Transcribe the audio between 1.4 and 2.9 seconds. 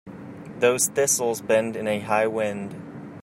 bend in a high wind.